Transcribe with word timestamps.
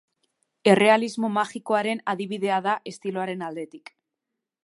Errealismo 0.71 1.29
magikoaren 1.35 2.01
adibidea 2.15 2.59
da 2.69 2.75
estiloaren 2.95 3.47
aldetik. 3.49 3.93